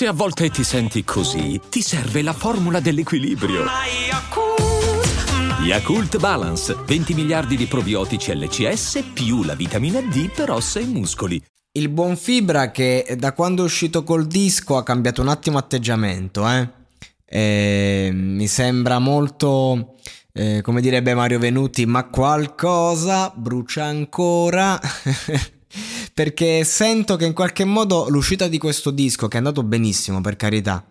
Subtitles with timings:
[0.00, 3.66] Se a volte ti senti così, ti serve la formula dell'equilibrio.
[5.62, 11.38] Yakult Balance, 20 miliardi di probiotici LCS più la vitamina D per ossa e muscoli.
[11.72, 16.48] Il buon Fibra che da quando è uscito col disco ha cambiato un attimo atteggiamento,
[16.48, 16.66] eh?
[17.26, 19.96] E mi sembra molto,
[20.32, 24.80] eh, come direbbe Mario Venuti, ma qualcosa brucia ancora.
[26.20, 30.36] perché sento che in qualche modo l'uscita di questo disco, che è andato benissimo per
[30.36, 30.84] carità,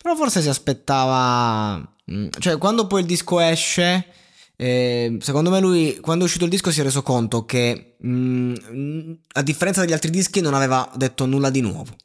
[0.00, 1.76] però forse si aspettava...
[2.08, 4.06] Mm, cioè quando poi il disco esce...
[4.54, 8.54] Eh, secondo me lui quando è uscito il disco si è reso conto che mh,
[8.72, 11.96] mm, a differenza degli altri dischi non aveva detto nulla di nuovo.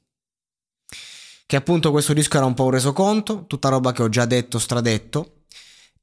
[1.46, 4.58] Che appunto questo disco era un po' un resoconto tutta roba che ho già detto
[4.58, 5.44] stradetto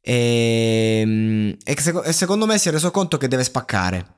[0.00, 4.17] e, mm, e, e secondo me si è reso conto che deve spaccare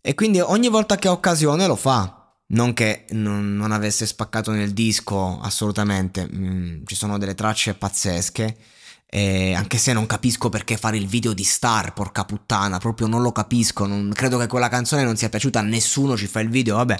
[0.00, 2.16] e quindi ogni volta che ha occasione lo fa.
[2.52, 6.28] Non che non, non avesse spaccato nel disco, assolutamente.
[6.32, 8.56] Mm, ci sono delle tracce pazzesche.
[9.12, 13.22] E anche se non capisco perché fare il video di Star, porca puttana, proprio non
[13.22, 13.86] lo capisco.
[13.86, 16.16] Non, credo che quella canzone non sia piaciuta a nessuno.
[16.16, 16.96] Ci fa il video, vabbè,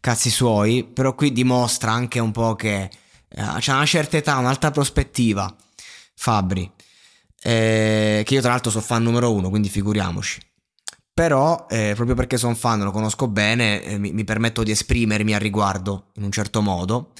[0.00, 0.84] cazzi suoi.
[0.84, 2.90] Però qui dimostra anche un po' che
[3.28, 5.54] eh, c'è una certa età, un'altra prospettiva.
[6.14, 6.70] Fabri,
[7.42, 10.40] eh, che io tra l'altro sono fan numero uno, quindi figuriamoci.
[11.16, 15.32] Però, eh, proprio perché sono fan, lo conosco bene, eh, mi, mi, permetto di esprimermi
[15.32, 17.12] al riguardo in un certo modo.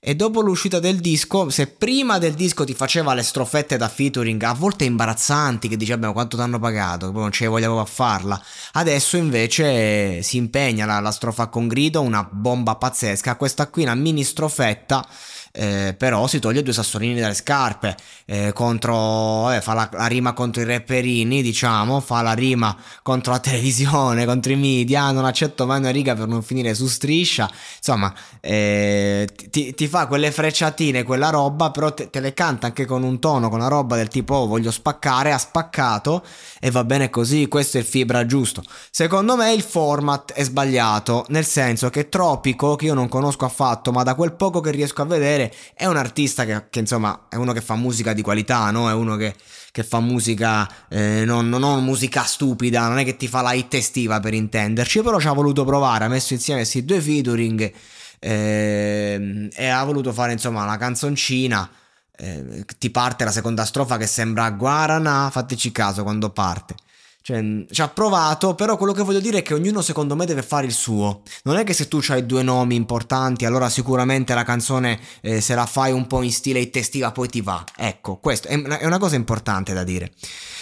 [0.00, 4.42] E dopo l'uscita del disco, se prima del disco ti faceva le strofette da featuring,
[4.42, 7.84] a volte imbarazzanti, che dici, vabbè, quanto ti hanno pagato, poi non ce vogliamo a
[7.84, 8.42] farla.
[8.72, 13.36] Adesso invece si impegna la, la strofa con grido, una bomba pazzesca.
[13.36, 15.06] Questa qui, una mini strofetta
[15.52, 20.32] eh, però si toglie due sassolini dalle scarpe, eh, contro, eh, fa la, la, rima
[20.32, 25.66] contro i rapperini, diciamo, fa la rima contro la televisione, contro i media, non accetto
[25.66, 31.02] mai una riga per non finire su striscia, insomma, eh, ti, ti, fa quelle frecciatine,
[31.02, 34.08] quella roba, però te, te, le canta anche con un tono, con una roba del
[34.08, 36.24] tipo oh, voglio spaccare, ha spaccato
[36.60, 38.62] e va bene così, questo è il fibra giusto.
[38.90, 43.92] Secondo me il format è sbagliato, nel senso che Tropico, che io non conosco affatto,
[43.92, 47.26] ma da quel poco che riesco a vedere, vedere, è un artista che, che, insomma
[47.28, 48.88] è uno che fa musica di qualità, no?
[48.88, 49.34] È uno che,
[49.70, 53.52] che fa musica, eh, non, non, non, musica stupida, non è che ti fa la
[53.52, 57.72] hit estiva per intenderci, però ci ha voluto provare, ha messo insieme questi due featuring
[58.18, 61.68] eh, e ha voluto fare insomma una canzoncina.
[62.14, 66.74] Eh, ti parte la seconda strofa che sembra Guarana, fateci caso quando parte.
[67.22, 70.42] Cioè, ci ha provato, però quello che voglio dire è che ognuno secondo me deve
[70.42, 71.22] fare il suo.
[71.44, 75.54] Non è che se tu hai due nomi importanti, allora sicuramente la canzone eh, se
[75.54, 77.64] la fai un po' in stile hit estiva poi ti va.
[77.76, 80.12] Ecco, questo è una, è una cosa importante da dire.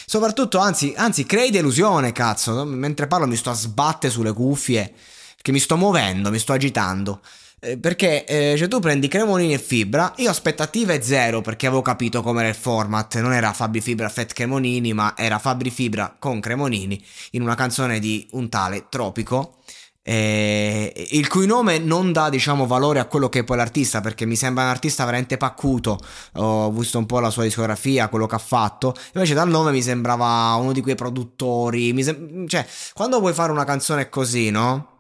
[0.05, 2.65] Soprattutto, anzi, anzi, crei delusione, cazzo.
[2.65, 4.93] Mentre parlo mi sto a sbattere sulle cuffie,
[5.41, 7.21] che mi sto muovendo, mi sto agitando.
[7.63, 12.23] Eh, perché eh, cioè tu prendi Cremonini e Fibra, io aspettative zero perché avevo capito
[12.23, 17.03] com'era il format, non era Fabri Fibra Fett Cremonini, ma era Fabri Fibra con Cremonini
[17.33, 19.57] in una canzone di un tale Tropico.
[20.03, 24.25] Eh, il cui nome non dà diciamo valore a quello che è poi l'artista perché
[24.25, 25.99] mi sembra un artista veramente paccuto.
[26.37, 28.95] Ho visto un po' la sua discografia quello che ha fatto.
[29.13, 32.03] Invece dal nome mi sembrava uno di quei produttori.
[32.03, 35.00] Sem- cioè quando vuoi fare una canzone così no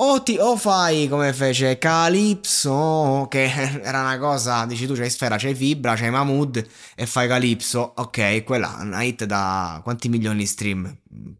[0.00, 3.50] o, ti, o fai come fece Calypso, che
[3.82, 8.44] era una cosa, dici tu c'hai Sfera, c'hai Fibra, c'hai Mahmood e fai Calypso, ok,
[8.44, 10.96] quella è una hit da quanti milioni di stream?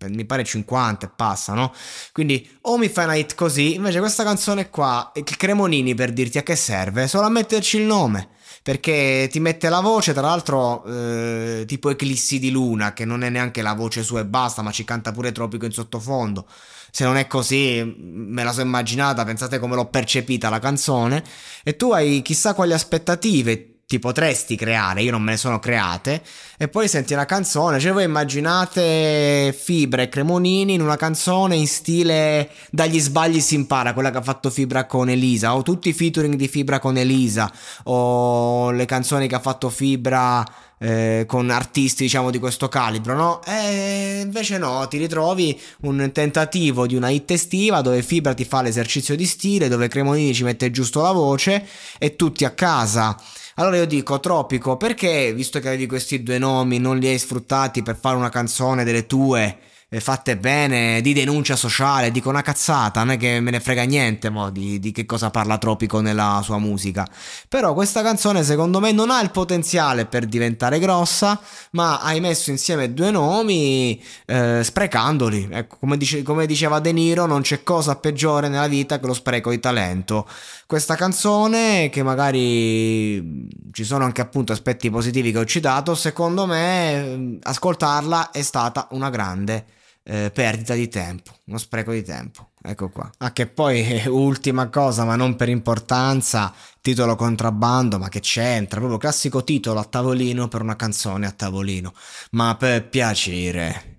[0.09, 1.73] Mi pare 50 e passa, no?
[2.13, 6.39] Quindi o mi fai una hit così, invece questa canzone qua, il Cremonini per dirti
[6.39, 8.37] a che serve, solo a metterci il nome
[8.69, 13.31] perché ti mette la voce, tra l'altro eh, tipo Eclissi di Luna, che non è
[13.31, 16.47] neanche la voce sua e basta, ma ci canta pure Tropico in sottofondo.
[16.91, 21.25] Se non è così, me la so immaginata, pensate come l'ho percepita la canzone.
[21.65, 26.21] E tu hai chissà quali aspettative ti potresti creare, io non me ne sono create,
[26.59, 31.67] e poi senti una canzone, cioè voi immaginate Fibra e Cremonini in una canzone in
[31.67, 35.95] stile Dagli sbagli si impara, quella che ha fatto Fibra con Elisa, o tutti i
[35.95, 37.51] featuring di Fibra con Elisa,
[37.85, 40.45] o le canzoni che ha fatto Fibra
[40.77, 43.43] eh, con artisti diciamo di questo calibro, no?
[43.47, 48.61] E invece no, ti ritrovi un tentativo di una hit estiva dove Fibra ti fa
[48.61, 51.67] l'esercizio di stile, dove Cremonini ci mette giusto la voce
[51.99, 53.17] e tutti a casa.
[53.59, 57.83] Allora io dico, Tropico, perché visto che avevi questi due nomi non li hai sfruttati
[57.83, 59.59] per fare una canzone delle tue?
[59.91, 63.85] eh, fatte bene, di denuncia sociale, dico una cazzata, non è che me ne frega
[63.85, 67.07] niente mo, di, di, che cosa parla Tropico nella sua musica.
[67.49, 71.41] Però questa canzone secondo me non ha il potenziale per diventare grossa,
[71.73, 75.49] ma hai messo insieme due nomi eh, sprecandoli.
[75.51, 79.15] Ecco, come, dice, come diceva De Niro, non c'è cosa peggiore nella vita che lo
[79.15, 80.29] spreco di talento.
[80.69, 87.39] Questa canzone, che magari ci sono anche appunto aspetti positivi che ho citato, secondo me
[87.41, 89.65] ascoltarla è stata una grande
[90.03, 92.51] eh, perdita di tempo, uno spreco di tempo.
[92.61, 93.11] Ecco qua.
[93.17, 98.79] Ah, che poi ultima cosa, ma non per importanza, titolo contrabbando, ma che c'entra?
[98.79, 101.95] Proprio classico titolo a tavolino per una canzone a tavolino.
[102.33, 103.98] Ma per piacere.